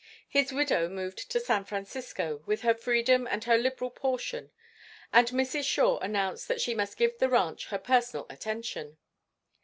His 0.27 0.51
widow 0.51 0.89
moved 0.89 1.29
to 1.29 1.39
San 1.39 1.63
Francisco 1.63 2.41
with 2.47 2.61
her 2.63 2.73
freedom 2.73 3.27
and 3.29 3.43
her 3.43 3.55
liberal 3.55 3.91
portion, 3.91 4.49
and 5.13 5.27
Mrs. 5.27 5.65
Shore 5.65 5.99
announced 6.01 6.47
that 6.47 6.59
she 6.59 6.73
must 6.73 6.97
give 6.97 7.19
the 7.19 7.29
ranch 7.29 7.67
her 7.67 7.77
personal 7.77 8.25
attention. 8.27 8.97